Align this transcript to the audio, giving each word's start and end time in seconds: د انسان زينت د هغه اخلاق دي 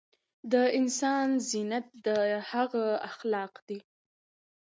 د 0.51 0.53
انسان 0.79 1.27
زينت 1.49 1.85
د 2.05 2.07
هغه 2.51 2.85
اخلاق 3.09 3.53
دي 3.67 3.79